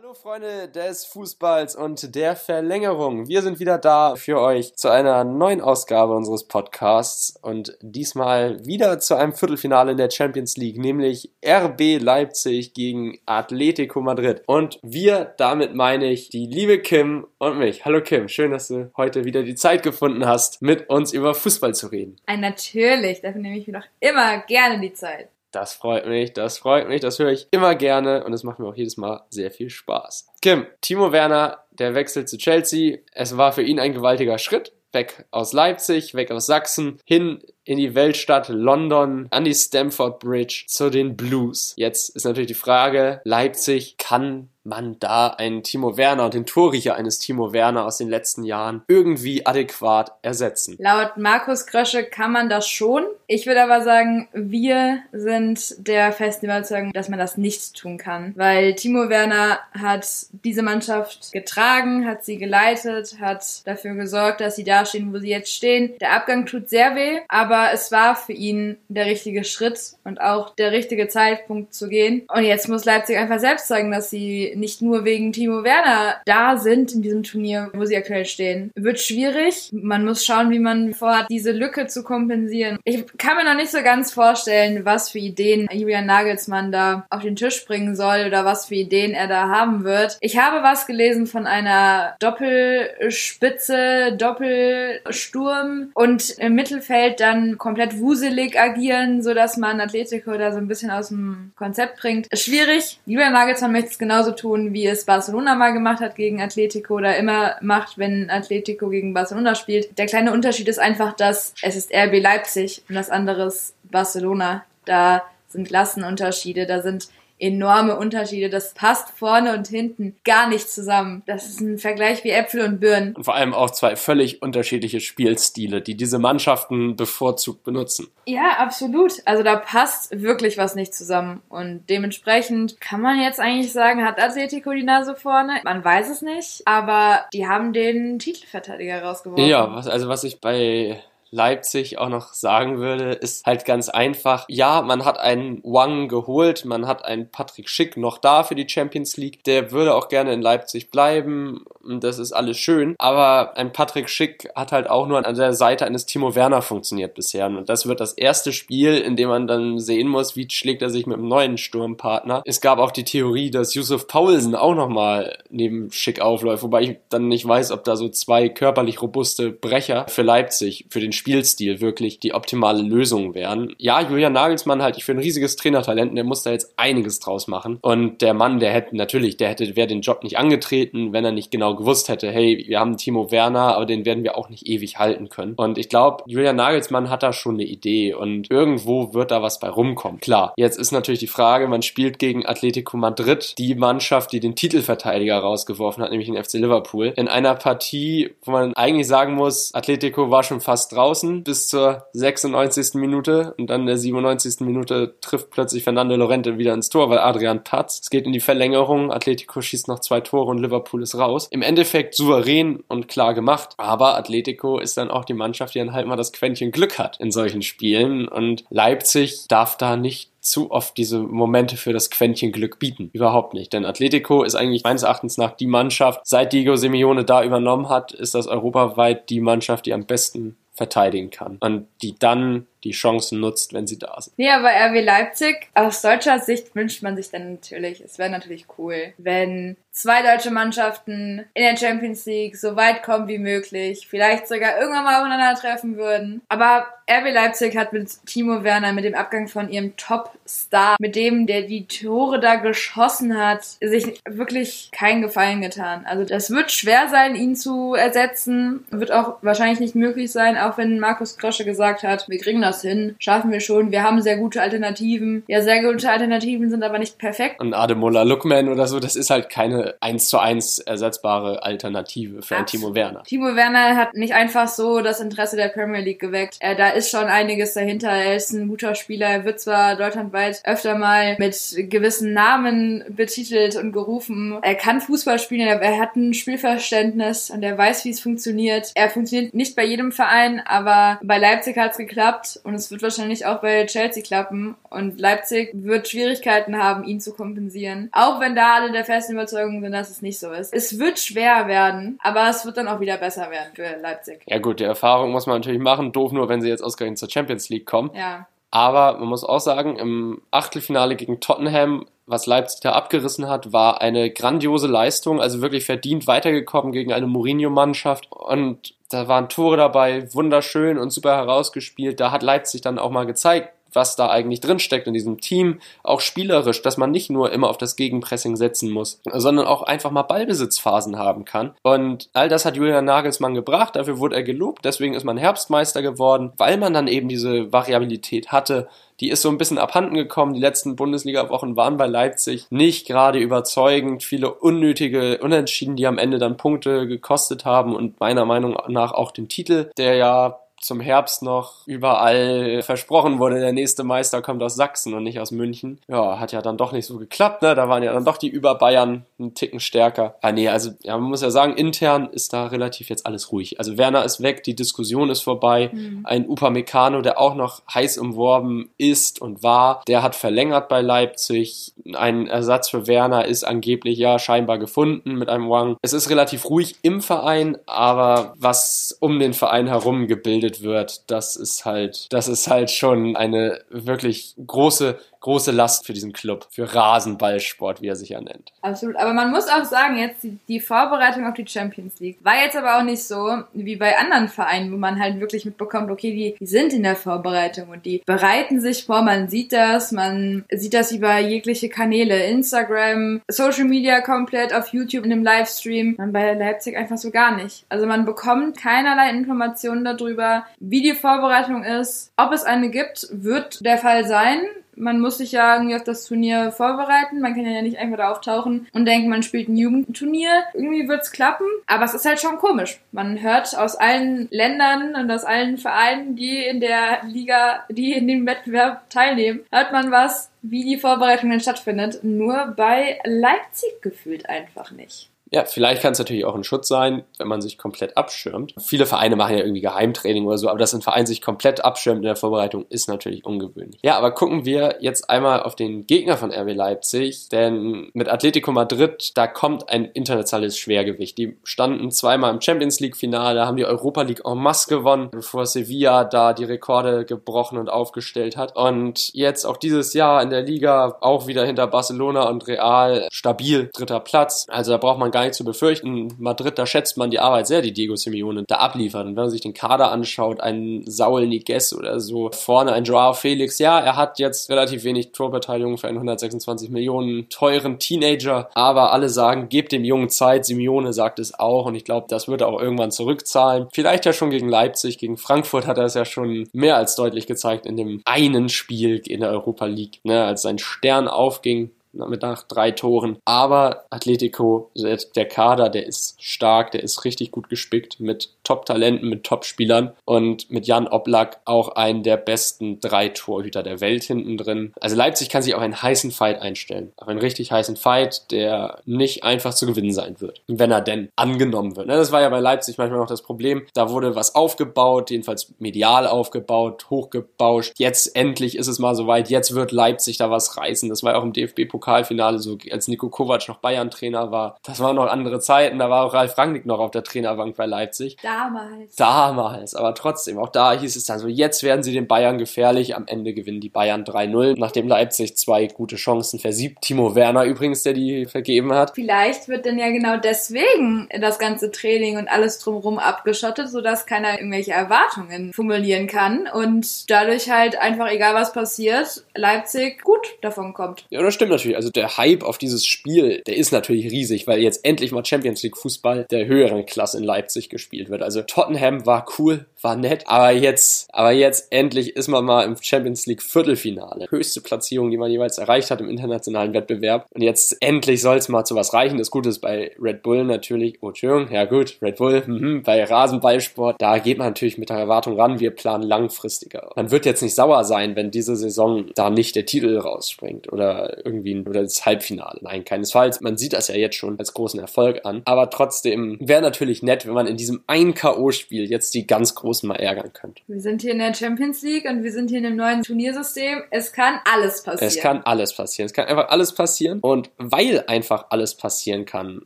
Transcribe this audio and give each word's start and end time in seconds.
Hallo 0.00 0.14
Freunde 0.14 0.68
des 0.68 1.04
Fußballs 1.06 1.74
und 1.74 2.14
der 2.14 2.36
Verlängerung. 2.36 3.26
Wir 3.26 3.42
sind 3.42 3.58
wieder 3.58 3.78
da 3.78 4.14
für 4.14 4.40
euch 4.40 4.76
zu 4.76 4.88
einer 4.88 5.24
neuen 5.24 5.60
Ausgabe 5.60 6.14
unseres 6.14 6.46
Podcasts 6.46 7.36
und 7.42 7.76
diesmal 7.80 8.64
wieder 8.64 9.00
zu 9.00 9.16
einem 9.16 9.32
Viertelfinale 9.32 9.90
in 9.90 9.96
der 9.96 10.08
Champions 10.08 10.56
League, 10.56 10.78
nämlich 10.78 11.32
RB 11.44 12.00
Leipzig 12.00 12.74
gegen 12.74 13.18
Atletico 13.26 14.00
Madrid. 14.00 14.42
Und 14.46 14.78
wir, 14.82 15.34
damit 15.36 15.74
meine 15.74 16.06
ich 16.12 16.28
die 16.28 16.46
liebe 16.46 16.78
Kim 16.78 17.26
und 17.38 17.58
mich. 17.58 17.84
Hallo 17.84 18.00
Kim, 18.00 18.28
schön, 18.28 18.52
dass 18.52 18.68
du 18.68 18.92
heute 18.96 19.24
wieder 19.24 19.42
die 19.42 19.56
Zeit 19.56 19.82
gefunden 19.82 20.26
hast, 20.26 20.62
mit 20.62 20.88
uns 20.88 21.12
über 21.12 21.34
Fußball 21.34 21.74
zu 21.74 21.88
reden. 21.88 22.14
Ein 22.26 22.38
natürlich, 22.38 23.20
dafür 23.20 23.40
nehme 23.40 23.58
ich 23.58 23.66
mir 23.66 23.80
doch 23.80 23.86
immer 23.98 24.38
gerne 24.42 24.78
die 24.80 24.92
Zeit. 24.92 25.28
Das 25.50 25.74
freut 25.74 26.06
mich, 26.06 26.32
das 26.34 26.58
freut 26.58 26.88
mich, 26.88 27.00
das 27.00 27.18
höre 27.18 27.32
ich 27.32 27.48
immer 27.50 27.74
gerne 27.74 28.24
und 28.24 28.32
es 28.32 28.44
macht 28.44 28.58
mir 28.58 28.66
auch 28.66 28.76
jedes 28.76 28.96
Mal 28.96 29.24
sehr 29.30 29.50
viel 29.50 29.70
Spaß. 29.70 30.26
Kim, 30.42 30.66
Timo 30.80 31.12
Werner, 31.12 31.64
der 31.70 31.94
wechselt 31.94 32.28
zu 32.28 32.36
Chelsea. 32.36 32.98
Es 33.12 33.36
war 33.36 33.52
für 33.52 33.62
ihn 33.62 33.80
ein 33.80 33.92
gewaltiger 33.92 34.38
Schritt. 34.38 34.72
Weg 34.92 35.26
aus 35.30 35.52
Leipzig, 35.52 36.14
weg 36.14 36.30
aus 36.30 36.46
Sachsen, 36.46 36.98
hin 37.04 37.42
in 37.64 37.76
die 37.76 37.94
Weltstadt 37.94 38.48
London, 38.48 39.28
an 39.30 39.44
die 39.44 39.54
Stamford 39.54 40.18
Bridge, 40.18 40.64
zu 40.66 40.88
den 40.88 41.14
Blues. 41.14 41.74
Jetzt 41.76 42.16
ist 42.16 42.24
natürlich 42.24 42.48
die 42.48 42.54
Frage, 42.54 43.20
Leipzig 43.24 43.98
kann 43.98 44.48
man 44.68 44.98
da 45.00 45.28
einen 45.28 45.62
Timo 45.62 45.96
Werner 45.96 46.26
und 46.26 46.34
den 46.34 46.46
Torriecher 46.46 46.94
eines 46.96 47.18
Timo 47.18 47.52
Werner 47.52 47.84
aus 47.84 47.98
den 47.98 48.08
letzten 48.08 48.44
Jahren 48.44 48.82
irgendwie 48.88 49.46
adäquat 49.46 50.12
ersetzen? 50.22 50.76
Laut 50.78 51.16
Markus 51.16 51.66
Krösche 51.66 52.04
kann 52.04 52.32
man 52.32 52.48
das 52.48 52.68
schon. 52.68 53.04
Ich 53.26 53.46
würde 53.46 53.62
aber 53.62 53.82
sagen, 53.82 54.28
wir 54.32 55.00
sind 55.12 55.86
der 55.86 56.12
festen 56.12 56.46
Überzeugung, 56.46 56.92
dass 56.92 57.08
man 57.08 57.18
das 57.18 57.36
nicht 57.36 57.74
tun 57.74 57.98
kann, 57.98 58.32
weil 58.36 58.74
Timo 58.74 59.08
Werner 59.10 59.58
hat 59.78 60.06
diese 60.44 60.62
Mannschaft 60.62 61.32
getragen, 61.32 62.06
hat 62.06 62.24
sie 62.24 62.38
geleitet, 62.38 63.16
hat 63.20 63.66
dafür 63.66 63.94
gesorgt, 63.94 64.40
dass 64.40 64.56
sie 64.56 64.64
da 64.64 64.86
stehen, 64.86 65.12
wo 65.12 65.18
sie 65.18 65.28
jetzt 65.28 65.52
stehen. 65.52 65.94
Der 66.00 66.12
Abgang 66.12 66.46
tut 66.46 66.70
sehr 66.70 66.94
weh, 66.94 67.20
aber 67.28 67.68
es 67.72 67.92
war 67.92 68.16
für 68.16 68.32
ihn 68.32 68.78
der 68.88 69.06
richtige 69.06 69.44
Schritt 69.44 69.78
und 70.04 70.20
auch 70.20 70.54
der 70.54 70.72
richtige 70.72 71.08
Zeitpunkt 71.08 71.74
zu 71.74 71.88
gehen. 71.88 72.26
Und 72.34 72.44
jetzt 72.44 72.68
muss 72.68 72.84
Leipzig 72.84 73.18
einfach 73.18 73.40
selbst 73.40 73.68
zeigen, 73.68 73.90
dass 73.90 74.10
sie 74.10 74.54
nicht 74.58 74.82
nur 74.82 75.04
wegen 75.04 75.32
Timo 75.32 75.64
Werner 75.64 76.16
da 76.24 76.56
sind 76.56 76.92
in 76.92 77.02
diesem 77.02 77.22
Turnier, 77.22 77.70
wo 77.74 77.84
sie 77.84 77.96
aktuell 77.96 78.24
stehen. 78.24 78.70
Wird 78.74 79.00
schwierig. 79.00 79.70
Man 79.72 80.04
muss 80.04 80.24
schauen, 80.24 80.50
wie 80.50 80.58
man 80.58 80.94
vorhat, 80.94 81.26
diese 81.30 81.52
Lücke 81.52 81.86
zu 81.86 82.02
kompensieren. 82.02 82.78
Ich 82.84 83.04
kann 83.16 83.36
mir 83.36 83.44
noch 83.44 83.56
nicht 83.56 83.70
so 83.70 83.82
ganz 83.82 84.12
vorstellen, 84.12 84.84
was 84.84 85.10
für 85.10 85.18
Ideen 85.18 85.68
Julian 85.72 86.06
Nagelsmann 86.06 86.72
da 86.72 87.06
auf 87.10 87.22
den 87.22 87.36
Tisch 87.36 87.64
bringen 87.66 87.94
soll 87.96 88.24
oder 88.26 88.44
was 88.44 88.66
für 88.66 88.74
Ideen 88.74 89.12
er 89.12 89.28
da 89.28 89.48
haben 89.48 89.84
wird. 89.84 90.18
Ich 90.20 90.38
habe 90.38 90.62
was 90.62 90.86
gelesen 90.86 91.26
von 91.26 91.46
einer 91.46 92.16
Doppelspitze, 92.18 94.16
Doppelsturm 94.16 95.90
und 95.94 96.30
im 96.38 96.54
Mittelfeld 96.54 97.20
dann 97.20 97.58
komplett 97.58 97.98
wuselig 97.98 98.58
agieren, 98.58 99.22
sodass 99.22 99.56
man 99.56 99.80
Atletico 99.80 100.36
da 100.36 100.52
so 100.52 100.58
ein 100.58 100.68
bisschen 100.68 100.90
aus 100.90 101.08
dem 101.08 101.52
Konzept 101.56 102.00
bringt. 102.00 102.28
Schwierig. 102.32 102.98
Julian 103.06 103.32
Nagelsmann 103.32 103.72
möchte 103.72 103.90
es 103.90 103.98
genauso 103.98 104.32
tun 104.32 104.47
tun, 104.48 104.72
wie 104.72 104.86
es 104.86 105.04
Barcelona 105.04 105.54
mal 105.54 105.72
gemacht 105.72 106.00
hat 106.00 106.16
gegen 106.16 106.40
Atletico 106.40 106.94
oder 106.94 107.16
immer 107.16 107.56
macht, 107.60 107.98
wenn 107.98 108.30
Atletico 108.30 108.88
gegen 108.88 109.14
Barcelona 109.14 109.54
spielt. 109.54 109.98
Der 109.98 110.06
kleine 110.06 110.32
Unterschied 110.32 110.68
ist 110.68 110.78
einfach, 110.78 111.14
dass 111.14 111.54
es 111.62 111.76
ist 111.76 111.92
RB 111.94 112.20
Leipzig 112.20 112.82
und 112.88 112.94
das 112.94 113.10
andere 113.10 113.46
ist 113.46 113.74
Barcelona. 113.84 114.64
Da 114.84 115.22
sind 115.48 115.68
Klassenunterschiede, 115.68 116.66
da 116.66 116.82
sind 116.82 117.08
enorme 117.38 117.96
Unterschiede. 117.96 118.50
Das 118.50 118.74
passt 118.74 119.10
vorne 119.10 119.54
und 119.56 119.68
hinten 119.68 120.16
gar 120.24 120.48
nicht 120.48 120.68
zusammen. 120.68 121.22
Das 121.26 121.48
ist 121.48 121.60
ein 121.60 121.78
Vergleich 121.78 122.24
wie 122.24 122.30
Äpfel 122.30 122.62
und 122.62 122.80
Birnen. 122.80 123.14
Und 123.14 123.24
vor 123.24 123.34
allem 123.34 123.54
auch 123.54 123.70
zwei 123.70 123.96
völlig 123.96 124.42
unterschiedliche 124.42 125.00
Spielstile, 125.00 125.80
die 125.80 125.96
diese 125.96 126.18
Mannschaften 126.18 126.96
bevorzugt 126.96 127.64
benutzen. 127.64 128.08
Ja, 128.26 128.56
absolut. 128.58 129.12
Also 129.24 129.42
da 129.42 129.56
passt 129.56 130.20
wirklich 130.20 130.58
was 130.58 130.74
nicht 130.74 130.94
zusammen. 130.94 131.42
Und 131.48 131.88
dementsprechend 131.88 132.80
kann 132.80 133.00
man 133.00 133.20
jetzt 133.20 133.40
eigentlich 133.40 133.72
sagen, 133.72 134.04
hat 134.04 134.20
Atletico 134.20 134.72
die 134.72 134.82
Nase 134.82 135.14
vorne? 135.14 135.60
Man 135.64 135.84
weiß 135.84 136.10
es 136.10 136.22
nicht. 136.22 136.62
Aber 136.66 137.26
die 137.32 137.46
haben 137.46 137.72
den 137.72 138.18
Titelverteidiger 138.18 139.02
rausgeworfen. 139.02 139.46
Ja, 139.46 139.74
was, 139.74 139.86
also 139.86 140.08
was 140.08 140.24
ich 140.24 140.40
bei 140.40 141.00
Leipzig 141.30 141.98
auch 141.98 142.08
noch 142.08 142.32
sagen 142.32 142.78
würde, 142.78 143.12
ist 143.12 143.46
halt 143.46 143.64
ganz 143.64 143.88
einfach. 143.88 144.44
Ja, 144.48 144.82
man 144.82 145.04
hat 145.04 145.18
einen 145.18 145.60
Wang 145.62 146.08
geholt, 146.08 146.64
man 146.64 146.86
hat 146.86 147.04
einen 147.04 147.30
Patrick 147.30 147.68
Schick 147.68 147.96
noch 147.96 148.18
da 148.18 148.42
für 148.44 148.54
die 148.54 148.68
Champions 148.68 149.16
League. 149.16 149.44
Der 149.44 149.72
würde 149.72 149.94
auch 149.94 150.08
gerne 150.08 150.32
in 150.32 150.42
Leipzig 150.42 150.90
bleiben. 150.90 151.64
Das 152.00 152.18
ist 152.18 152.32
alles 152.32 152.58
schön. 152.58 152.94
Aber 152.98 153.56
ein 153.56 153.72
Patrick 153.72 154.08
Schick 154.08 154.48
hat 154.54 154.72
halt 154.72 154.90
auch 154.90 155.06
nur 155.06 155.24
an 155.24 155.34
der 155.34 155.52
Seite 155.52 155.86
eines 155.86 156.06
Timo 156.06 156.34
Werner 156.34 156.62
funktioniert 156.62 157.14
bisher. 157.14 157.46
Und 157.46 157.68
das 157.68 157.86
wird 157.86 158.00
das 158.00 158.12
erste 158.12 158.52
Spiel, 158.52 158.98
in 158.98 159.16
dem 159.16 159.28
man 159.28 159.46
dann 159.46 159.78
sehen 159.78 160.08
muss, 160.08 160.36
wie 160.36 160.48
schlägt 160.50 160.82
er 160.82 160.90
sich 160.90 161.06
mit 161.06 161.18
einem 161.18 161.28
neuen 161.28 161.58
Sturmpartner. 161.58 162.42
Es 162.44 162.60
gab 162.60 162.78
auch 162.78 162.90
die 162.90 163.04
Theorie, 163.04 163.50
dass 163.50 163.74
Yusuf 163.74 164.06
Paulsen 164.06 164.54
auch 164.54 164.74
nochmal 164.74 165.38
neben 165.50 165.90
Schick 165.90 166.20
aufläuft, 166.20 166.62
wobei 166.62 166.82
ich 166.82 166.96
dann 167.08 167.28
nicht 167.28 167.46
weiß, 167.46 167.70
ob 167.70 167.84
da 167.84 167.96
so 167.96 168.08
zwei 168.08 168.48
körperlich 168.48 169.00
robuste 169.00 169.50
Brecher 169.50 170.06
für 170.08 170.22
Leipzig, 170.22 170.86
für 170.90 171.00
den 171.00 171.12
Spielstil 171.18 171.80
wirklich 171.80 172.20
die 172.20 172.32
optimale 172.32 172.82
Lösung 172.82 173.34
wären. 173.34 173.74
Ja, 173.78 174.00
Julian 174.00 174.32
Nagelsmann 174.32 174.82
halte 174.82 174.98
ich 174.98 175.04
für 175.04 175.12
ein 175.12 175.18
riesiges 175.18 175.56
Trainertalent 175.56 176.16
der 176.16 176.24
muss 176.24 176.42
da 176.42 176.50
jetzt 176.50 176.72
einiges 176.76 177.20
draus 177.20 177.48
machen. 177.48 177.78
Und 177.80 178.22
der 178.22 178.34
Mann, 178.34 178.60
der 178.60 178.72
hätte 178.72 178.96
natürlich, 178.96 179.36
der 179.36 179.48
hätte, 179.48 179.76
wäre 179.76 179.86
den 179.86 180.00
Job 180.00 180.22
nicht 180.22 180.38
angetreten, 180.38 181.12
wenn 181.12 181.24
er 181.24 181.32
nicht 181.32 181.50
genau 181.50 181.74
gewusst 181.74 182.08
hätte, 182.08 182.30
hey, 182.30 182.64
wir 182.66 182.80
haben 182.80 182.96
Timo 182.96 183.30
Werner, 183.30 183.76
aber 183.76 183.86
den 183.86 184.04
werden 184.04 184.24
wir 184.24 184.36
auch 184.36 184.48
nicht 184.48 184.68
ewig 184.68 184.98
halten 184.98 185.28
können. 185.28 185.54
Und 185.54 185.78
ich 185.78 185.88
glaube, 185.88 186.24
Julian 186.26 186.56
Nagelsmann 186.56 187.10
hat 187.10 187.22
da 187.22 187.32
schon 187.32 187.54
eine 187.54 187.64
Idee 187.64 188.14
und 188.14 188.50
irgendwo 188.50 189.14
wird 189.14 189.30
da 189.30 189.42
was 189.42 189.60
bei 189.60 189.68
rumkommen. 189.68 190.20
Klar, 190.20 190.52
jetzt 190.56 190.78
ist 190.78 190.92
natürlich 190.92 191.20
die 191.20 191.26
Frage, 191.26 191.68
man 191.68 191.82
spielt 191.82 192.18
gegen 192.18 192.46
Atletico 192.46 192.96
Madrid, 192.96 193.54
die 193.58 193.74
Mannschaft, 193.74 194.32
die 194.32 194.40
den 194.40 194.56
Titelverteidiger 194.56 195.38
rausgeworfen 195.38 196.02
hat, 196.02 196.10
nämlich 196.10 196.28
den 196.28 196.42
FC 196.42 196.54
Liverpool, 196.54 197.12
in 197.16 197.28
einer 197.28 197.54
Partie, 197.54 198.30
wo 198.42 198.50
man 198.52 198.74
eigentlich 198.74 199.06
sagen 199.06 199.34
muss, 199.34 199.72
Atletico 199.74 200.30
war 200.30 200.42
schon 200.42 200.60
fast 200.60 200.92
draußen 200.92 201.07
draußen 201.08 201.42
bis 201.42 201.68
zur 201.68 202.06
96. 202.12 202.94
Minute 202.94 203.54
und 203.56 203.68
dann 203.70 203.86
der 203.86 203.96
97. 203.96 204.60
Minute 204.60 205.14
trifft 205.20 205.50
plötzlich 205.50 205.84
Fernando 205.84 206.16
Lorente 206.16 206.58
wieder 206.58 206.74
ins 206.74 206.90
Tor, 206.90 207.08
weil 207.08 207.18
Adrian 207.18 207.64
patzt. 207.64 208.04
Es 208.04 208.10
geht 208.10 208.26
in 208.26 208.32
die 208.32 208.40
Verlängerung, 208.40 209.10
Atletico 209.10 209.62
schießt 209.62 209.88
noch 209.88 210.00
zwei 210.00 210.20
Tore 210.20 210.50
und 210.50 210.58
Liverpool 210.58 211.02
ist 211.02 211.14
raus. 211.16 211.48
Im 211.50 211.62
Endeffekt 211.62 212.14
souverän 212.14 212.84
und 212.88 213.08
klar 213.08 213.32
gemacht, 213.32 213.70
aber 213.78 214.16
Atletico 214.16 214.78
ist 214.78 214.98
dann 214.98 215.10
auch 215.10 215.24
die 215.24 215.34
Mannschaft, 215.34 215.74
die 215.74 215.78
dann 215.78 215.94
halt 215.94 216.06
mal 216.06 216.16
das 216.16 216.32
Quäntchen 216.32 216.72
Glück 216.72 216.98
hat 216.98 217.18
in 217.20 217.30
solchen 217.30 217.62
Spielen 217.62 218.28
und 218.28 218.64
Leipzig 218.68 219.46
darf 219.48 219.78
da 219.78 219.96
nicht 219.96 220.30
zu 220.40 220.70
oft 220.70 220.96
diese 220.96 221.20
Momente 221.20 221.76
für 221.76 221.92
das 221.92 222.10
Quäntchen 222.10 222.52
Glück 222.52 222.78
bieten. 222.78 223.10
Überhaupt 223.12 223.54
nicht. 223.54 223.72
Denn 223.72 223.84
Atletico 223.84 224.42
ist 224.42 224.54
eigentlich 224.54 224.84
meines 224.84 225.02
Erachtens 225.02 225.36
nach 225.36 225.52
die 225.52 225.66
Mannschaft, 225.66 226.20
seit 226.24 226.52
Diego 226.52 226.76
Simeone 226.76 227.24
da 227.24 227.44
übernommen 227.44 227.88
hat, 227.88 228.12
ist 228.12 228.34
das 228.34 228.46
europaweit 228.46 229.30
die 229.30 229.40
Mannschaft, 229.40 229.86
die 229.86 229.92
am 229.92 230.06
besten 230.06 230.56
verteidigen 230.78 231.30
kann. 231.30 231.58
Und 231.60 231.88
die 232.00 232.18
dann 232.18 232.66
die 232.84 232.92
Chancen 232.92 233.40
nutzt, 233.40 233.72
wenn 233.72 233.86
sie 233.86 233.98
da 233.98 234.20
sind. 234.20 234.34
Ja, 234.36 234.58
aber 234.58 234.70
RW 234.70 235.00
Leipzig, 235.00 235.68
aus 235.74 236.02
deutscher 236.02 236.38
Sicht 236.38 236.74
wünscht 236.74 237.02
man 237.02 237.16
sich 237.16 237.30
dann 237.30 237.54
natürlich, 237.54 238.00
es 238.00 238.18
wäre 238.18 238.30
natürlich 238.30 238.66
cool, 238.78 239.12
wenn 239.18 239.76
zwei 239.98 240.22
deutsche 240.22 240.52
Mannschaften 240.52 241.44
in 241.54 241.62
der 241.64 241.76
Champions 241.76 242.24
League 242.24 242.56
so 242.56 242.76
weit 242.76 243.02
kommen 243.02 243.26
wie 243.26 243.38
möglich, 243.38 244.06
vielleicht 244.08 244.46
sogar 244.46 244.78
irgendwann 244.78 245.04
mal 245.04 245.16
aufeinander 245.18 245.60
treffen 245.60 245.96
würden. 245.96 246.40
Aber 246.48 246.86
RB 247.10 247.32
Leipzig 247.32 247.76
hat 247.76 247.92
mit 247.92 248.10
Timo 248.26 248.62
Werner, 248.62 248.92
mit 248.92 249.04
dem 249.04 249.14
Abgang 249.14 249.48
von 249.48 249.70
ihrem 249.70 249.96
Top-Star, 249.96 250.96
mit 251.00 251.16
dem, 251.16 251.46
der 251.46 251.62
die 251.62 251.86
Tore 251.86 252.38
da 252.38 252.56
geschossen 252.56 253.36
hat, 253.36 253.64
sich 253.64 254.20
wirklich 254.28 254.90
keinen 254.92 255.22
Gefallen 255.22 255.62
getan. 255.62 256.04
Also 256.06 256.24
das 256.24 256.50
wird 256.50 256.70
schwer 256.70 257.08
sein, 257.08 257.34
ihn 257.34 257.56
zu 257.56 257.94
ersetzen. 257.94 258.84
Wird 258.90 259.10
auch 259.10 259.38
wahrscheinlich 259.42 259.80
nicht 259.80 259.94
möglich 259.96 260.30
sein, 260.30 260.56
auch 260.56 260.78
wenn 260.78 261.00
Markus 261.00 261.38
Krosche 261.38 261.64
gesagt 261.64 262.02
hat, 262.04 262.28
wir 262.28 262.38
kriegen 262.38 262.60
das 262.68 262.82
hin, 262.82 263.16
schaffen 263.18 263.50
wir 263.50 263.60
schon, 263.60 263.90
wir 263.90 264.02
haben 264.02 264.22
sehr 264.22 264.36
gute 264.36 264.62
Alternativen. 264.62 265.42
Ja, 265.46 265.62
sehr 265.62 265.82
gute 265.82 266.10
Alternativen 266.10 266.70
sind 266.70 266.82
aber 266.82 266.98
nicht 266.98 267.18
perfekt. 267.18 267.60
Und 267.60 267.74
Ademola 267.74 268.22
Lookman 268.22 268.68
oder 268.68 268.86
so, 268.86 269.00
das 269.00 269.16
ist 269.16 269.30
halt 269.30 269.50
keine 269.50 269.94
eins 270.00 270.28
zu 270.28 270.38
eins 270.38 270.78
ersetzbare 270.78 271.62
Alternative 271.62 272.42
für 272.42 272.56
einen 272.56 272.66
Timo 272.66 272.94
Werner. 272.94 273.22
Timo 273.24 273.56
Werner 273.56 273.96
hat 273.96 274.14
nicht 274.14 274.34
einfach 274.34 274.68
so 274.68 275.00
das 275.00 275.20
Interesse 275.20 275.56
der 275.56 275.68
Premier 275.68 276.00
League 276.00 276.20
geweckt. 276.20 276.56
Er, 276.60 276.74
da 276.74 276.88
ist 276.90 277.10
schon 277.10 277.24
einiges 277.24 277.74
dahinter. 277.74 278.10
Er 278.10 278.36
ist 278.36 278.52
ein 278.52 278.68
guter 278.68 278.94
Spieler. 278.94 279.26
Er 279.26 279.44
wird 279.44 279.60
zwar 279.60 279.96
deutschlandweit 279.96 280.62
öfter 280.64 280.96
mal 280.96 281.36
mit 281.38 281.56
gewissen 281.90 282.32
Namen 282.32 283.04
betitelt 283.08 283.76
und 283.76 283.92
gerufen. 283.92 284.58
Er 284.62 284.74
kann 284.74 285.00
Fußball 285.00 285.38
spielen, 285.38 285.66
er 285.66 285.98
hat 285.98 286.16
ein 286.16 286.34
Spielverständnis 286.34 287.50
und 287.50 287.62
er 287.62 287.76
weiß, 287.76 288.04
wie 288.04 288.10
es 288.10 288.20
funktioniert. 288.20 288.92
Er 288.94 289.10
funktioniert 289.10 289.54
nicht 289.54 289.76
bei 289.76 289.84
jedem 289.84 290.12
Verein, 290.12 290.60
aber 290.64 291.18
bei 291.22 291.38
Leipzig 291.38 291.76
hat 291.76 291.92
es 291.92 291.98
geklappt 291.98 292.57
und 292.64 292.74
es 292.74 292.90
wird 292.90 293.02
wahrscheinlich 293.02 293.46
auch 293.46 293.60
bei 293.60 293.86
Chelsea 293.86 294.22
klappen 294.22 294.76
und 294.90 295.20
Leipzig 295.20 295.70
wird 295.74 296.08
Schwierigkeiten 296.08 296.76
haben, 296.76 297.04
ihn 297.04 297.20
zu 297.20 297.34
kompensieren. 297.34 298.08
Auch 298.12 298.40
wenn 298.40 298.54
da 298.54 298.76
alle 298.76 298.92
der 298.92 299.04
festen 299.04 299.32
Überzeugung 299.34 299.80
sind, 299.80 299.92
dass 299.92 300.10
es 300.10 300.22
nicht 300.22 300.38
so 300.38 300.50
ist. 300.50 300.72
Es 300.72 300.98
wird 300.98 301.18
schwer 301.18 301.68
werden, 301.68 302.18
aber 302.22 302.48
es 302.48 302.64
wird 302.64 302.76
dann 302.76 302.88
auch 302.88 303.00
wieder 303.00 303.16
besser 303.16 303.50
werden 303.50 303.70
für 303.74 303.96
Leipzig. 304.00 304.42
Ja 304.46 304.58
gut, 304.58 304.80
die 304.80 304.84
Erfahrung 304.84 305.30
muss 305.30 305.46
man 305.46 305.58
natürlich 305.58 305.80
machen. 305.80 306.12
Doof 306.12 306.32
nur, 306.32 306.48
wenn 306.48 306.60
sie 306.60 306.68
jetzt 306.68 306.82
ausgerechnet 306.82 307.18
zur 307.18 307.30
Champions 307.30 307.68
League 307.68 307.86
kommen. 307.86 308.10
Ja. 308.14 308.46
Aber 308.70 309.18
man 309.18 309.28
muss 309.28 309.44
auch 309.44 309.60
sagen, 309.60 309.96
im 309.96 310.42
Achtelfinale 310.50 311.16
gegen 311.16 311.40
Tottenham, 311.40 312.06
was 312.28 312.46
Leipzig 312.46 312.80
da 312.80 312.92
abgerissen 312.92 313.48
hat, 313.48 313.72
war 313.72 314.00
eine 314.00 314.30
grandiose 314.30 314.86
Leistung, 314.86 315.40
also 315.40 315.60
wirklich 315.62 315.86
verdient 315.86 316.26
weitergekommen 316.26 316.92
gegen 316.92 317.12
eine 317.12 317.26
Mourinho-Mannschaft. 317.26 318.30
Und 318.30 318.94
da 319.10 319.28
waren 319.28 319.48
Tore 319.48 319.76
dabei, 319.76 320.32
wunderschön 320.34 320.98
und 320.98 321.10
super 321.10 321.36
herausgespielt. 321.36 322.20
Da 322.20 322.30
hat 322.30 322.42
Leipzig 322.42 322.82
dann 322.82 322.98
auch 322.98 323.10
mal 323.10 323.24
gezeigt, 323.24 323.72
was 323.92 324.16
da 324.16 324.28
eigentlich 324.28 324.60
drinsteckt 324.60 325.06
in 325.06 325.14
diesem 325.14 325.40
Team, 325.40 325.80
auch 326.02 326.20
spielerisch, 326.20 326.82
dass 326.82 326.96
man 326.96 327.10
nicht 327.10 327.30
nur 327.30 327.52
immer 327.52 327.68
auf 327.68 327.78
das 327.78 327.96
Gegenpressing 327.96 328.56
setzen 328.56 328.90
muss, 328.90 329.20
sondern 329.32 329.66
auch 329.66 329.82
einfach 329.82 330.10
mal 330.10 330.22
Ballbesitzphasen 330.22 331.18
haben 331.18 331.44
kann. 331.44 331.74
Und 331.82 332.28
all 332.32 332.48
das 332.48 332.64
hat 332.64 332.76
Julian 332.76 333.04
Nagelsmann 333.04 333.54
gebracht, 333.54 333.96
dafür 333.96 334.18
wurde 334.18 334.36
er 334.36 334.42
gelobt, 334.42 334.84
deswegen 334.84 335.14
ist 335.14 335.24
man 335.24 335.36
Herbstmeister 335.36 336.02
geworden, 336.02 336.52
weil 336.56 336.76
man 336.76 336.94
dann 336.94 337.08
eben 337.08 337.28
diese 337.28 337.72
Variabilität 337.72 338.52
hatte, 338.52 338.88
die 339.20 339.30
ist 339.30 339.42
so 339.42 339.48
ein 339.48 339.58
bisschen 339.58 339.78
abhanden 339.78 340.14
gekommen. 340.14 340.54
Die 340.54 340.60
letzten 340.60 340.94
Bundesliga-Wochen 340.94 341.76
waren 341.76 341.96
bei 341.96 342.06
Leipzig 342.06 342.66
nicht 342.70 343.06
gerade 343.06 343.38
überzeugend. 343.38 344.22
Viele 344.22 344.52
unnötige 344.52 345.38
Unentschieden, 345.38 345.96
die 345.96 346.06
am 346.06 346.18
Ende 346.18 346.38
dann 346.38 346.56
Punkte 346.56 347.06
gekostet 347.06 347.64
haben 347.64 347.96
und 347.96 348.20
meiner 348.20 348.44
Meinung 348.44 348.78
nach 348.88 349.12
auch 349.12 349.32
den 349.32 349.48
Titel, 349.48 349.90
der 349.96 350.14
ja 350.14 350.60
zum 350.80 351.00
Herbst 351.00 351.42
noch 351.42 351.86
überall 351.86 352.82
versprochen 352.82 353.38
wurde, 353.38 353.60
der 353.60 353.72
nächste 353.72 354.04
Meister 354.04 354.42
kommt 354.42 354.62
aus 354.62 354.76
Sachsen 354.76 355.14
und 355.14 355.24
nicht 355.24 355.40
aus 355.40 355.50
München. 355.50 356.00
Ja, 356.08 356.38
hat 356.38 356.52
ja 356.52 356.62
dann 356.62 356.76
doch 356.76 356.92
nicht 356.92 357.06
so 357.06 357.18
geklappt, 357.18 357.62
ne? 357.62 357.74
Da 357.74 357.88
waren 357.88 358.02
ja 358.02 358.12
dann 358.12 358.24
doch 358.24 358.36
die 358.36 358.48
über 358.48 358.74
Bayern 358.76 359.24
einen 359.38 359.54
Ticken 359.54 359.80
stärker. 359.80 360.36
Ah 360.40 360.52
nee, 360.52 360.68
also 360.68 360.90
ja, 361.02 361.16
man 361.16 361.30
muss 361.30 361.42
ja 361.42 361.50
sagen, 361.50 361.74
intern 361.74 362.28
ist 362.30 362.52
da 362.52 362.66
relativ 362.66 363.08
jetzt 363.08 363.26
alles 363.26 363.52
ruhig. 363.52 363.78
Also 363.78 363.98
Werner 363.98 364.24
ist 364.24 364.42
weg, 364.42 364.62
die 364.64 364.76
Diskussion 364.76 365.30
ist 365.30 365.40
vorbei. 365.40 365.90
Mhm. 365.92 366.20
Ein 366.24 366.48
Upamecano, 366.48 367.22
der 367.22 367.40
auch 367.40 367.54
noch 367.54 367.82
heiß 367.92 368.18
umworben 368.18 368.90
ist 368.98 369.40
und 369.40 369.62
war, 369.62 370.02
der 370.06 370.22
hat 370.22 370.34
verlängert 370.34 370.88
bei 370.88 371.00
Leipzig. 371.00 371.92
Ein 372.14 372.46
Ersatz 372.46 372.90
für 372.90 373.06
Werner 373.06 373.46
ist 373.46 373.64
angeblich 373.64 374.18
ja 374.18 374.38
scheinbar 374.38 374.78
gefunden 374.78 375.34
mit 375.34 375.48
einem 375.48 375.68
Wang. 375.68 375.96
Es 376.02 376.12
ist 376.12 376.30
relativ 376.30 376.68
ruhig 376.68 376.96
im 377.02 377.20
Verein, 377.20 377.78
aber 377.86 378.54
was 378.56 379.16
um 379.20 379.38
den 379.38 379.54
Verein 379.54 379.88
herum 379.88 380.26
gebildet 380.26 380.67
gebildet 380.68 380.82
wird, 380.82 381.30
das 381.30 381.56
ist 381.56 381.84
halt, 381.84 382.32
das 382.32 382.48
ist 382.48 382.68
halt 382.68 382.90
schon 382.90 383.36
eine 383.36 383.80
wirklich 383.90 384.54
große 384.64 385.18
große 385.40 385.70
Last 385.70 386.06
für 386.06 386.12
diesen 386.12 386.32
Club, 386.32 386.66
für 386.70 386.94
Rasenballsport, 386.94 388.02
wie 388.02 388.08
er 388.08 388.16
sich 388.16 388.30
ja 388.30 388.40
nennt. 388.40 388.72
Absolut, 388.82 389.16
aber 389.16 389.32
man 389.32 389.50
muss 389.50 389.68
auch 389.68 389.84
sagen, 389.84 390.18
jetzt 390.18 390.42
die, 390.42 390.58
die, 390.68 390.80
Vorbereitung 390.80 391.46
auf 391.46 391.54
die 391.54 391.66
Champions 391.66 392.18
League 392.20 392.38
war 392.42 392.62
jetzt 392.62 392.76
aber 392.76 392.98
auch 392.98 393.02
nicht 393.02 393.24
so 393.24 393.62
wie 393.72 393.96
bei 393.96 394.16
anderen 394.16 394.48
Vereinen, 394.48 394.92
wo 394.92 394.96
man 394.96 395.20
halt 395.20 395.40
wirklich 395.40 395.64
mitbekommt, 395.64 396.10
okay, 396.10 396.32
die, 396.32 396.56
die 396.58 396.66
sind 396.66 396.92
in 396.92 397.02
der 397.02 397.16
Vorbereitung 397.16 397.88
und 397.88 398.06
die 398.06 398.22
bereiten 398.24 398.80
sich 398.80 399.04
vor, 399.04 399.22
man 399.22 399.48
sieht 399.48 399.72
das, 399.72 400.12
man 400.12 400.64
sieht 400.70 400.94
das 400.94 401.12
über 401.12 401.38
jegliche 401.38 401.88
Kanäle, 401.88 402.46
Instagram, 402.46 403.40
Social 403.48 403.84
Media 403.84 404.20
komplett, 404.20 404.74
auf 404.74 404.88
YouTube 404.88 405.24
in 405.24 405.32
einem 405.32 405.44
Livestream, 405.44 406.14
man 406.18 406.32
bei 406.32 406.54
Leipzig 406.54 406.96
einfach 406.96 407.18
so 407.18 407.30
gar 407.30 407.56
nicht. 407.56 407.84
Also 407.88 408.06
man 408.06 408.24
bekommt 408.24 408.78
keinerlei 408.78 409.30
Informationen 409.30 410.04
darüber, 410.04 410.64
wie 410.80 411.02
die 411.02 411.14
Vorbereitung 411.14 411.84
ist, 411.84 412.32
ob 412.36 412.52
es 412.52 412.64
eine 412.64 412.90
gibt, 412.90 413.28
wird 413.30 413.84
der 413.84 413.98
Fall 413.98 414.26
sein 414.26 414.60
man 414.98 415.20
muss 415.20 415.38
sich 415.38 415.52
ja 415.52 415.74
irgendwie 415.74 415.96
auf 415.96 416.04
das 416.04 416.24
Turnier 416.24 416.72
vorbereiten. 416.72 417.40
Man 417.40 417.54
kann 417.54 417.64
ja 417.64 417.82
nicht 417.82 417.98
einfach 417.98 418.16
da 418.16 418.30
auftauchen 418.30 418.86
und 418.92 419.04
denken, 419.04 419.28
man 419.28 419.42
spielt 419.42 419.68
ein 419.68 419.76
Jugendturnier. 419.76 420.64
Irgendwie 420.74 421.08
wird's 421.08 421.32
klappen. 421.32 421.66
Aber 421.86 422.04
es 422.04 422.14
ist 422.14 422.26
halt 422.26 422.40
schon 422.40 422.58
komisch. 422.58 423.00
Man 423.12 423.40
hört 423.40 423.76
aus 423.76 423.96
allen 423.96 424.48
Ländern 424.50 425.14
und 425.14 425.30
aus 425.30 425.44
allen 425.44 425.78
Vereinen, 425.78 426.36
die 426.36 426.64
in 426.64 426.80
der 426.80 427.20
Liga, 427.24 427.84
die 427.88 428.12
in 428.12 428.28
dem 428.28 428.46
Wettbewerb 428.46 429.08
teilnehmen, 429.10 429.60
hört 429.70 429.92
man 429.92 430.10
was, 430.10 430.50
wie 430.62 430.84
die 430.84 430.98
Vorbereitung 430.98 431.50
denn 431.50 431.60
stattfindet. 431.60 432.20
Nur 432.22 432.74
bei 432.76 433.18
Leipzig 433.24 434.02
gefühlt 434.02 434.48
einfach 434.48 434.90
nicht. 434.90 435.30
Ja, 435.50 435.64
vielleicht 435.64 436.02
kann 436.02 436.12
es 436.12 436.18
natürlich 436.18 436.44
auch 436.44 436.54
ein 436.54 436.64
Schutz 436.64 436.88
sein, 436.88 437.24
wenn 437.38 437.48
man 437.48 437.62
sich 437.62 437.78
komplett 437.78 438.16
abschirmt. 438.16 438.74
Viele 438.78 439.06
Vereine 439.06 439.36
machen 439.36 439.56
ja 439.56 439.62
irgendwie 439.62 439.80
Geheimtraining 439.80 440.46
oder 440.46 440.58
so, 440.58 440.68
aber 440.68 440.78
dass 440.78 440.94
ein 440.94 441.02
Verein 441.02 441.26
sich 441.26 441.40
komplett 441.40 441.84
abschirmt 441.84 442.18
in 442.18 442.24
der 442.24 442.36
Vorbereitung 442.36 442.86
ist 442.88 443.08
natürlich 443.08 443.44
ungewöhnlich. 443.44 444.00
Ja, 444.02 444.16
aber 444.18 444.32
gucken 444.32 444.64
wir 444.64 444.96
jetzt 445.00 445.30
einmal 445.30 445.62
auf 445.62 445.74
den 445.74 446.06
Gegner 446.06 446.36
von 446.36 446.52
RB 446.52 446.74
Leipzig, 446.74 447.48
denn 447.48 448.10
mit 448.12 448.28
Atletico 448.28 448.72
Madrid, 448.72 449.32
da 449.36 449.46
kommt 449.46 449.88
ein 449.88 450.04
internationales 450.04 450.78
Schwergewicht. 450.78 451.38
Die 451.38 451.56
standen 451.64 452.10
zweimal 452.10 452.52
im 452.52 452.60
Champions 452.60 453.00
League 453.00 453.16
Finale, 453.16 453.66
haben 453.66 453.76
die 453.76 453.86
Europa 453.86 454.22
League 454.22 454.42
en 454.44 454.58
masse 454.58 454.88
gewonnen, 454.88 455.30
bevor 455.30 455.66
Sevilla 455.66 456.24
da 456.24 456.52
die 456.52 456.64
Rekorde 456.64 457.24
gebrochen 457.24 457.78
und 457.78 457.88
aufgestellt 457.88 458.56
hat. 458.56 458.76
Und 458.76 459.30
jetzt 459.32 459.64
auch 459.64 459.76
dieses 459.76 460.14
Jahr 460.14 460.42
in 460.42 460.50
der 460.50 460.62
Liga 460.62 461.16
auch 461.20 461.46
wieder 461.46 461.64
hinter 461.64 461.86
Barcelona 461.86 462.48
und 462.48 462.66
Real 462.66 463.28
stabil 463.32 463.90
dritter 463.92 464.20
Platz. 464.20 464.66
Also 464.68 464.92
da 464.92 464.98
braucht 464.98 465.18
man 465.18 465.30
gar 465.30 465.37
gar 465.38 465.44
nicht 465.44 465.54
zu 465.54 465.64
befürchten. 465.64 466.34
Madrid, 466.38 466.78
da 466.78 466.86
schätzt 466.86 467.16
man 467.16 467.30
die 467.30 467.38
Arbeit 467.38 467.66
sehr, 467.66 467.80
die 467.80 467.92
Diego 467.92 468.16
Simeone 468.16 468.64
da 468.66 468.76
abliefert. 468.76 469.26
Und 469.26 469.36
wenn 469.36 469.44
man 469.44 469.50
sich 469.50 469.60
den 469.60 469.74
Kader 469.74 470.10
anschaut, 470.10 470.60
ein 470.60 471.04
Saul 471.06 471.46
Niguez 471.46 471.92
oder 471.92 472.18
so, 472.18 472.50
vorne 472.50 472.92
ein 472.92 473.04
Joao 473.04 473.34
Felix, 473.34 473.78
ja, 473.78 474.00
er 474.00 474.16
hat 474.16 474.38
jetzt 474.38 474.68
relativ 474.68 475.04
wenig 475.04 475.32
Torbeteiligung 475.32 475.96
für 475.96 476.08
einen 476.08 476.16
126 476.16 476.90
Millionen 476.90 477.48
teuren 477.50 477.98
Teenager, 477.98 478.68
aber 478.74 479.12
alle 479.12 479.28
sagen, 479.28 479.68
gebt 479.68 479.92
dem 479.92 480.04
Jungen 480.04 480.28
Zeit. 480.28 480.66
Simeone 480.66 481.12
sagt 481.12 481.38
es 481.38 481.58
auch 481.58 481.86
und 481.86 481.94
ich 481.94 482.04
glaube, 482.04 482.26
das 482.28 482.48
wird 482.48 482.62
er 482.62 482.68
auch 482.68 482.80
irgendwann 482.80 483.12
zurückzahlen. 483.12 483.86
Vielleicht 483.92 484.26
ja 484.26 484.32
schon 484.32 484.50
gegen 484.50 484.68
Leipzig, 484.68 485.18
gegen 485.18 485.36
Frankfurt 485.36 485.86
hat 485.86 485.98
er 485.98 486.04
es 486.04 486.14
ja 486.14 486.24
schon 486.24 486.68
mehr 486.72 486.96
als 486.96 487.14
deutlich 487.14 487.46
gezeigt 487.46 487.86
in 487.86 487.96
dem 487.96 488.22
einen 488.24 488.68
Spiel 488.68 489.22
in 489.24 489.40
der 489.40 489.50
Europa 489.50 489.86
League, 489.86 490.18
ne, 490.24 490.44
als 490.44 490.62
sein 490.62 490.78
Stern 490.78 491.28
aufging 491.28 491.90
mit 492.26 492.42
nach 492.42 492.62
drei 492.64 492.90
Toren. 492.90 493.38
Aber 493.44 494.04
Atletico, 494.10 494.90
der 494.94 495.46
Kader, 495.46 495.88
der 495.88 496.06
ist 496.06 496.42
stark, 496.42 496.90
der 496.90 497.02
ist 497.02 497.24
richtig 497.24 497.50
gut 497.50 497.68
gespickt 497.68 498.20
mit 498.20 498.50
Top-Talenten, 498.64 499.28
mit 499.28 499.44
Top-Spielern 499.44 500.12
und 500.24 500.70
mit 500.70 500.86
Jan 500.86 501.06
Oblak 501.06 501.60
auch 501.64 501.90
einen 501.90 502.22
der 502.22 502.36
besten 502.36 503.00
drei 503.00 503.28
Torhüter 503.28 503.82
der 503.82 504.00
Welt 504.00 504.24
hinten 504.24 504.56
drin. 504.56 504.92
Also 505.00 505.16
Leipzig 505.16 505.48
kann 505.48 505.62
sich 505.62 505.74
auf 505.74 505.80
einen 505.80 506.02
heißen 506.02 506.32
Fight 506.32 506.60
einstellen. 506.60 507.12
Auf 507.16 507.28
einen 507.28 507.38
richtig 507.38 507.72
heißen 507.72 507.96
Fight, 507.96 508.50
der 508.50 509.00
nicht 509.04 509.44
einfach 509.44 509.74
zu 509.74 509.86
gewinnen 509.86 510.12
sein 510.12 510.40
wird. 510.40 510.60
Wenn 510.66 510.90
er 510.90 511.00
denn 511.00 511.28
angenommen 511.36 511.96
wird. 511.96 512.06
Ne, 512.06 512.16
das 512.16 512.32
war 512.32 512.40
ja 512.40 512.48
bei 512.48 512.60
Leipzig 512.60 512.98
manchmal 512.98 513.20
noch 513.20 513.26
das 513.26 513.42
Problem. 513.42 513.86
Da 513.94 514.10
wurde 514.10 514.34
was 514.34 514.54
aufgebaut, 514.54 515.30
jedenfalls 515.30 515.72
medial 515.78 516.26
aufgebaut, 516.26 517.06
hochgebauscht. 517.10 517.94
Jetzt 517.98 518.34
endlich 518.36 518.76
ist 518.76 518.88
es 518.88 518.98
mal 518.98 519.14
soweit. 519.14 519.50
Jetzt 519.50 519.74
wird 519.74 519.92
Leipzig 519.92 520.36
da 520.38 520.50
was 520.50 520.76
reißen. 520.76 521.08
Das 521.08 521.22
war 521.22 521.32
ja 521.32 521.38
auch 521.38 521.44
im 521.44 521.52
DFB-Pokal 521.52 522.07
Pokalfinale, 522.08 522.58
so 522.58 522.78
als 522.90 523.08
Nico 523.08 523.28
Kovac 523.28 523.68
noch 523.68 523.78
Bayern-Trainer 523.78 524.50
war. 524.50 524.78
Das 524.82 525.00
waren 525.00 525.16
noch 525.16 525.26
andere 525.26 525.60
Zeiten, 525.60 525.98
da 525.98 526.08
war 526.08 526.24
auch 526.24 526.32
Ralf 526.32 526.56
Rangnick 526.56 526.86
noch 526.86 527.00
auf 527.00 527.10
der 527.10 527.22
Trainerbank 527.22 527.76
bei 527.76 527.86
Leipzig. 527.86 528.36
Damals. 528.42 529.14
Damals, 529.16 529.94
aber 529.94 530.14
trotzdem, 530.14 530.58
auch 530.58 530.70
da 530.70 530.92
hieß 530.92 531.16
es 531.16 531.24
dann 531.24 531.38
so, 531.38 531.48
jetzt 531.48 531.82
werden 531.82 532.02
sie 532.02 532.12
den 532.12 532.26
Bayern 532.26 532.58
gefährlich. 532.58 533.14
Am 533.14 533.26
Ende 533.26 533.52
gewinnen 533.52 533.80
die 533.80 533.90
Bayern 533.90 534.24
3-0, 534.24 534.76
nachdem 534.78 535.08
Leipzig 535.08 535.56
zwei 535.56 535.86
gute 535.86 536.16
Chancen 536.16 536.58
versiebt. 536.58 537.02
Timo 537.02 537.34
Werner 537.34 537.64
übrigens, 537.64 538.02
der 538.02 538.14
die 538.14 538.46
vergeben 538.46 538.92
hat. 538.94 539.12
Vielleicht 539.14 539.68
wird 539.68 539.84
denn 539.84 539.98
ja 539.98 540.10
genau 540.10 540.38
deswegen 540.38 541.28
das 541.40 541.58
ganze 541.58 541.90
Training 541.90 542.38
und 542.38 542.48
alles 542.48 542.78
drumherum 542.78 543.18
abgeschottet, 543.18 543.90
sodass 543.90 544.26
keiner 544.26 544.54
irgendwelche 544.54 544.92
Erwartungen 544.92 545.72
formulieren 545.72 546.26
kann 546.26 546.68
und 546.72 547.30
dadurch 547.30 547.70
halt 547.70 547.98
einfach, 547.98 548.30
egal 548.30 548.54
was 548.54 548.72
passiert, 548.72 549.44
Leipzig 549.54 550.22
gut 550.22 550.56
davon 550.62 550.94
kommt. 550.94 551.26
Ja, 551.30 551.42
das 551.42 551.54
stimmt 551.54 551.72
natürlich 551.72 551.87
also 551.96 552.10
der 552.10 552.36
Hype 552.36 552.62
auf 552.62 552.78
dieses 552.78 553.06
Spiel, 553.06 553.62
der 553.66 553.76
ist 553.76 553.92
natürlich 553.92 554.30
riesig, 554.30 554.66
weil 554.66 554.80
jetzt 554.80 555.04
endlich 555.04 555.32
mal 555.32 555.44
Champions 555.44 555.82
League 555.82 555.96
Fußball 555.96 556.46
der 556.50 556.66
höheren 556.66 557.06
Klasse 557.06 557.38
in 557.38 557.44
Leipzig 557.44 557.88
gespielt 557.88 558.30
wird. 558.30 558.42
Also 558.42 558.62
Tottenham 558.62 559.26
war 559.26 559.46
cool, 559.58 559.86
war 560.02 560.16
nett, 560.16 560.44
aber 560.46 560.70
jetzt, 560.70 561.28
aber 561.32 561.52
jetzt 561.52 561.88
endlich 561.90 562.36
ist 562.36 562.48
man 562.48 562.64
mal 562.64 562.84
im 562.84 562.96
Champions 563.00 563.46
League 563.46 563.62
Viertelfinale. 563.62 564.46
Höchste 564.50 564.80
Platzierung, 564.80 565.30
die 565.30 565.36
man 565.36 565.50
jeweils 565.50 565.78
erreicht 565.78 566.10
hat 566.10 566.20
im 566.20 566.28
internationalen 566.28 566.94
Wettbewerb. 566.94 567.46
Und 567.54 567.62
jetzt 567.62 567.96
endlich 568.00 568.40
soll 568.40 568.56
es 568.56 568.68
mal 568.68 568.84
zu 568.84 568.94
was 568.94 569.12
reichen. 569.12 569.38
Das 569.38 569.50
Gute 569.50 569.70
ist 569.70 569.80
bei 569.80 570.12
Red 570.20 570.42
Bull 570.42 570.64
natürlich, 570.64 571.18
oh, 571.20 571.28
Entschuldigung, 571.28 571.72
ja 571.72 571.84
gut, 571.84 572.18
Red 572.22 572.36
Bull, 572.36 572.62
mhm, 572.66 573.02
bei 573.02 573.24
Rasenballsport, 573.24 574.16
da 574.18 574.38
geht 574.38 574.58
man 574.58 574.68
natürlich 574.68 574.98
mit 574.98 575.10
der 575.10 575.18
Erwartung 575.18 575.58
ran, 575.58 575.80
wir 575.80 575.90
planen 575.90 576.22
langfristiger. 576.22 577.10
Man 577.16 577.30
wird 577.30 577.46
jetzt 577.46 577.62
nicht 577.62 577.74
sauer 577.74 578.04
sein, 578.04 578.36
wenn 578.36 578.50
diese 578.50 578.76
Saison 578.76 579.26
da 579.34 579.50
nicht 579.50 579.76
der 579.76 579.86
Titel 579.86 580.18
rausspringt 580.18 580.92
oder 580.92 581.44
irgendwie 581.44 581.74
ziehen 581.78 581.88
oder 581.88 582.02
das 582.02 582.24
Halbfinale. 582.24 582.78
Nein, 582.82 583.04
keinesfalls. 583.04 583.60
Man 583.60 583.76
sieht 583.76 583.92
das 583.92 584.08
ja 584.08 584.14
jetzt 584.14 584.36
schon 584.36 584.58
als 584.58 584.74
großen 584.74 585.00
Erfolg 585.00 585.40
an. 585.44 585.62
Aber 585.64 585.90
trotzdem 585.90 586.58
wäre 586.60 586.82
natürlich 586.82 587.22
nett, 587.22 587.46
wenn 587.46 587.54
man 587.54 587.66
in 587.66 587.76
diesem 587.76 588.02
ein 588.06 588.34
K.O.-Spiel 588.34 589.08
jetzt 589.08 589.34
die 589.34 589.46
ganz 589.46 589.74
Großen 589.74 590.08
mal 590.08 590.16
ärgern 590.16 590.52
könnte. 590.52 590.82
Wir 590.86 591.00
sind 591.00 591.22
hier 591.22 591.32
in 591.32 591.38
der 591.38 591.54
Champions 591.54 592.02
League 592.02 592.28
und 592.28 592.42
wir 592.42 592.52
sind 592.52 592.70
hier 592.70 592.78
in 592.78 592.86
einem 592.86 592.96
neuen 592.96 593.22
Turniersystem. 593.22 594.02
Es 594.10 594.32
kann 594.32 594.60
alles 594.64 595.02
passieren. 595.02 595.28
Es 595.28 595.40
kann 595.40 595.62
alles 595.64 595.94
passieren. 595.94 596.26
Es 596.26 596.32
kann 596.32 596.46
einfach 596.46 596.68
alles 596.68 596.94
passieren. 596.94 597.40
Und 597.40 597.70
weil 597.78 598.24
einfach 598.26 598.66
alles 598.70 598.94
passieren 598.94 599.44
kann, 599.44 599.82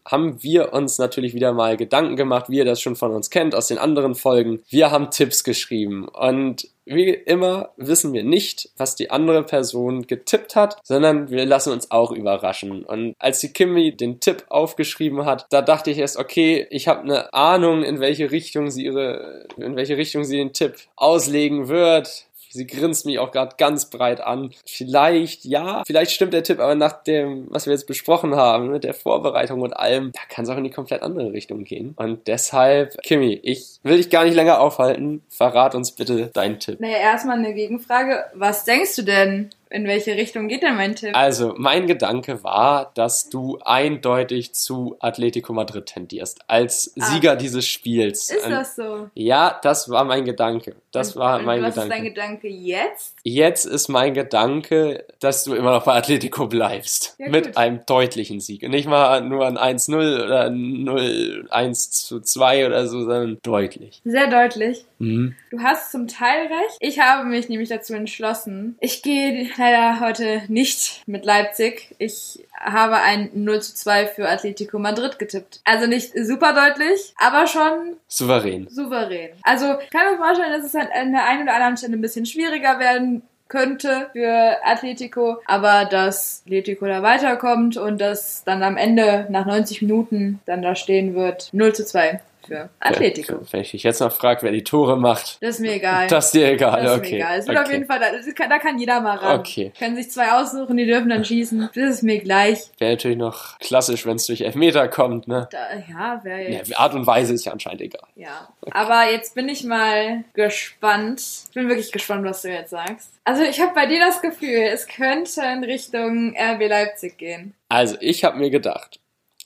haben 0.04 0.42
wir 0.42 0.72
uns 0.72 0.99
natürlich 0.99 1.34
wieder 1.34 1.52
mal 1.52 1.76
Gedanken 1.76 2.16
gemacht, 2.16 2.49
wie 2.49 2.58
ihr 2.58 2.64
das 2.64 2.80
schon 2.80 2.96
von 2.96 3.12
uns 3.12 3.30
kennt 3.30 3.54
aus 3.54 3.68
den 3.68 3.78
anderen 3.78 4.14
Folgen. 4.14 4.61
Wir 4.68 4.90
haben 4.90 5.11
Tipps 5.11 5.44
geschrieben 5.44 6.08
und 6.08 6.68
wie 6.84 7.11
immer 7.11 7.70
wissen 7.76 8.12
wir 8.12 8.25
nicht, 8.25 8.70
was 8.76 8.96
die 8.96 9.11
andere 9.11 9.44
Person 9.44 10.06
getippt 10.06 10.56
hat, 10.56 10.78
sondern 10.82 11.30
wir 11.30 11.46
lassen 11.46 11.72
uns 11.72 11.81
auch 11.90 12.12
überraschen. 12.12 12.84
Und 12.84 13.14
als 13.18 13.40
die 13.40 13.52
Kimmy 13.52 13.96
den 13.96 14.20
Tipp 14.20 14.44
aufgeschrieben 14.48 15.24
hat, 15.24 15.46
da 15.50 15.62
dachte 15.62 15.90
ich 15.90 15.98
erst, 15.98 16.16
okay, 16.16 16.66
ich 16.70 16.88
habe 16.88 17.02
eine 17.02 17.32
Ahnung, 17.34 17.82
in 17.82 18.00
welche 18.00 18.30
Richtung 18.30 18.70
sie 18.70 18.84
ihre, 18.84 19.46
in 19.56 19.76
welche 19.76 19.96
Richtung 19.96 20.24
sie 20.24 20.36
den 20.36 20.52
Tipp 20.52 20.76
auslegen 20.96 21.68
wird. 21.68 22.26
Sie 22.52 22.66
grinst 22.66 23.06
mich 23.06 23.18
auch 23.18 23.30
gerade 23.30 23.56
ganz 23.56 23.88
breit 23.88 24.20
an. 24.20 24.50
Vielleicht, 24.66 25.46
ja, 25.46 25.82
vielleicht 25.86 26.10
stimmt 26.10 26.34
der 26.34 26.42
Tipp, 26.42 26.60
aber 26.60 26.74
nach 26.74 27.02
dem, 27.02 27.46
was 27.48 27.64
wir 27.64 27.72
jetzt 27.72 27.86
besprochen 27.86 28.36
haben, 28.36 28.70
mit 28.70 28.84
der 28.84 28.92
Vorbereitung 28.92 29.62
und 29.62 29.72
allem, 29.72 30.12
da 30.12 30.20
kann 30.28 30.44
es 30.44 30.50
auch 30.50 30.58
in 30.58 30.64
die 30.64 30.70
komplett 30.70 31.02
andere 31.02 31.32
Richtung 31.32 31.64
gehen. 31.64 31.94
Und 31.96 32.28
deshalb, 32.28 33.00
Kimi, 33.02 33.40
ich 33.42 33.80
will 33.84 33.96
dich 33.96 34.10
gar 34.10 34.24
nicht 34.24 34.34
länger 34.34 34.60
aufhalten. 34.60 35.22
Verrat 35.30 35.74
uns 35.74 35.92
bitte 35.92 36.26
deinen 36.26 36.60
Tipp. 36.60 36.78
Naja, 36.78 36.98
erstmal 36.98 37.38
eine 37.38 37.54
Gegenfrage. 37.54 38.26
Was 38.34 38.66
denkst 38.66 38.96
du 38.96 39.02
denn? 39.02 39.50
In 39.73 39.87
welche 39.87 40.12
Richtung 40.17 40.49
geht 40.49 40.62
denn 40.62 40.76
mein 40.76 40.95
Tipp? 40.95 41.17
Also, 41.17 41.55
mein 41.57 41.87
Gedanke 41.87 42.45
war, 42.45 42.91
dass 42.95 43.31
du 43.31 43.59
eindeutig 43.64 44.52
zu 44.55 44.97
Atletico 45.00 45.55
Madrid 45.55 45.87
tendierst, 45.87 46.41
als 46.47 46.93
Ah. 47.00 47.07
Sieger 47.07 47.37
dieses 47.37 47.67
Spiels. 47.67 48.29
Ist 48.31 48.47
das 48.50 48.76
so? 48.76 49.09
Ja, 49.14 49.59
das 49.62 49.88
war 49.88 50.05
mein 50.05 50.26
Gedanke. 50.26 50.76
Das 50.91 51.17
Und- 51.17 51.23
war 51.23 51.38
und 51.38 51.47
mein 51.47 51.62
was 51.62 51.75
Gedanke. 51.75 51.95
ist 51.95 51.99
dein 51.99 52.05
Gedanke 52.05 52.49
jetzt? 52.49 53.12
Jetzt 53.25 53.67
ist 53.67 53.88
mein 53.88 54.14
Gedanke, 54.14 55.05
dass 55.21 55.45
du 55.45 55.55
immer 55.55 55.71
noch 55.71 55.85
bei 55.85 55.95
Atletico 55.95 56.47
bleibst. 56.47 57.14
Ja, 57.19 57.29
mit 57.29 57.57
einem 57.57 57.81
deutlichen 57.87 58.41
Sieg. 58.41 58.64
Und 58.64 58.71
nicht 58.71 58.88
mal 58.88 59.21
nur 59.21 59.47
ein 59.47 59.57
1-0 59.57 60.25
oder 60.25 60.47
ein 60.47 60.85
0-1 60.85 61.91
zu 61.91 62.21
2 62.21 62.67
oder 62.67 62.88
so, 62.88 63.00
sondern 63.00 63.38
deutlich. 63.43 64.00
Sehr 64.05 64.29
deutlich. 64.29 64.85
Mhm. 64.99 65.37
Du 65.50 65.61
hast 65.61 65.93
zum 65.93 66.09
Teil 66.09 66.47
recht. 66.47 66.76
Ich 66.81 66.99
habe 66.99 67.29
mich 67.29 67.49
nämlich 67.49 67.69
dazu 67.69 67.95
entschlossen. 67.95 68.76
Ich 68.81 69.02
gehe 69.02 69.49
leider 69.57 70.00
heute 70.00 70.43
nicht 70.49 71.02
mit 71.07 71.25
Leipzig. 71.25 71.95
Ich 71.99 72.45
habe 72.59 72.97
ein 72.97 73.31
0 73.35 73.61
zu 73.61 73.75
2 73.75 74.07
für 74.07 74.29
Atletico 74.29 74.79
Madrid 74.79 75.19
getippt. 75.19 75.61
Also 75.64 75.87
nicht 75.87 76.12
super 76.17 76.55
deutlich, 76.55 77.14
aber 77.19 77.47
schon 77.47 77.97
Souverän. 78.07 78.69
souverän. 78.69 79.31
Also 79.43 79.67
kann 79.91 80.12
mir 80.12 80.17
vorstellen, 80.19 80.52
dass 80.52 80.64
es 80.64 80.75
halt 80.75 80.91
an 80.93 81.12
der 81.12 81.25
einen 81.26 81.43
oder 81.43 81.55
anderen 81.55 81.76
Stelle 81.76 81.95
ein 81.95 82.00
bisschen 82.00 82.26
schwieriger 82.26 82.79
werden 82.79 83.12
könnte 83.52 84.09
für 84.14 84.56
Atletico, 84.64 85.37
aber 85.44 85.85
dass 85.85 86.42
Atletico 86.47 86.87
da 86.87 87.02
weiterkommt 87.02 87.76
und 87.76 88.00
dass 88.00 88.44
dann 88.44 88.62
am 88.62 88.78
Ende 88.78 89.26
nach 89.28 89.44
90 89.44 89.82
Minuten 89.82 90.40
dann 90.47 90.62
da 90.62 90.75
stehen 90.75 91.14
wird 91.14 91.50
0 91.52 91.75
zu 91.75 91.85
2 91.85 92.21
für 92.46 92.70
Atletico. 92.80 93.40
Wenn 93.50 93.61
ich 93.61 93.70
dich 93.70 93.82
jetzt 93.82 94.00
noch 94.00 94.12
frage, 94.12 94.42
wer 94.42 94.52
die 94.52 94.64
Tore 94.64 94.96
macht, 94.96 95.38
Das 95.42 95.56
ist 95.56 95.61
mir 95.61 95.72
egal. 95.75 96.06
das 96.08 96.26
ist 96.26 96.34
dir 96.34 96.49
egal. 96.52 96.82
Das 96.82 96.92
ist 96.92 96.99
okay. 96.99 97.11
mir 97.11 97.16
egal. 97.16 97.38
Es 97.38 97.46
wird 97.46 97.56
okay. 97.58 97.66
auf 97.66 97.72
jeden 97.72 97.87
Fall, 97.87 98.00
da 98.00 98.32
kann, 98.34 98.50
da 98.50 98.58
kann 98.58 98.78
jeder 98.78 99.00
mal 99.00 99.16
ran. 99.16 99.40
Okay. 99.40 99.72
Können 99.78 99.96
sich 99.96 100.11
zwei 100.11 100.32
aussuchen, 100.32 100.76
die 100.76 100.87
dürfen 100.87 101.08
dann 101.08 101.25
schießen. 101.25 101.70
Das 101.75 101.90
ist 101.90 102.02
mir 102.02 102.20
gleich. 102.20 102.58
Wäre 102.78 102.92
natürlich 102.92 103.18
noch 103.18 103.58
klassisch, 103.58 104.06
wenn 104.06 104.16
es 104.16 104.26
durch 104.26 104.40
Elfmeter 104.42 104.88
kommt, 104.88 105.28
ne? 105.28 105.49
Da, 105.50 105.58
ja, 105.90 106.20
wäre 106.25 106.42
Ja, 106.44 106.49
jetzt. 106.58 106.68
die 106.68 106.76
Art 106.76 106.94
und 106.94 107.06
Weise 107.06 107.34
ist 107.34 107.44
ja 107.44 107.52
anscheinend 107.52 107.80
egal. 107.82 108.06
Ja. 108.14 108.49
Aber 108.70 109.11
jetzt 109.11 109.34
bin 109.34 109.49
ich 109.49 109.64
mal 109.64 110.25
gespannt. 110.34 111.20
Ich 111.49 111.54
bin 111.54 111.68
wirklich 111.68 111.92
gespannt, 111.92 112.25
was 112.25 112.42
du 112.42 112.49
jetzt 112.49 112.70
sagst. 112.70 113.11
Also 113.25 113.42
ich 113.42 113.61
habe 113.61 113.72
bei 113.75 113.87
dir 113.87 114.00
das 114.00 114.20
Gefühl, 114.20 114.62
es 114.72 114.87
könnte 114.87 115.40
in 115.42 115.64
Richtung 115.64 116.34
RB 116.37 116.68
Leipzig 116.68 117.18
gehen. 117.18 117.54
Also, 117.68 117.96
ich 118.00 118.25
habe 118.25 118.38
mir 118.38 118.50
gedacht, 118.50 119.00